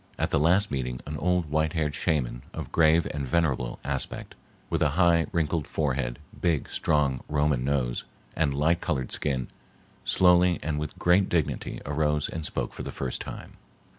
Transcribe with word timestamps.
At 0.17 0.31
the 0.31 0.39
last 0.39 0.71
meeting 0.71 0.99
an 1.05 1.15
old 1.17 1.51
white 1.51 1.73
haired 1.73 1.93
shaman 1.93 2.41
of 2.55 2.71
grave 2.71 3.05
and 3.13 3.23
venerable 3.27 3.77
aspect, 3.83 4.33
with 4.67 4.81
a 4.81 4.89
high 4.97 5.27
wrinkled 5.31 5.67
forehead, 5.67 6.17
big, 6.41 6.69
strong 6.71 7.21
Roman 7.29 7.63
nose 7.63 8.03
and 8.35 8.51
light 8.51 8.81
colored 8.81 9.11
skin, 9.11 9.47
slowly 10.03 10.57
and 10.63 10.79
with 10.79 10.97
great 10.97 11.29
dignity 11.29 11.81
arose 11.85 12.27
and 12.29 12.43
spoke 12.43 12.73
for 12.73 12.81
the 12.81 12.91
first 12.91 13.21
time. 13.21 13.57